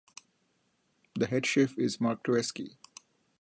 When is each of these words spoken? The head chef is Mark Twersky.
The 1.13 1.27
head 1.27 1.45
chef 1.45 1.77
is 1.77 2.01
Mark 2.01 2.23
Twersky. 2.23 2.75